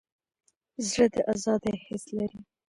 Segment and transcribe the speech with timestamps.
[0.89, 2.39] زړه د ازادۍ حس لري.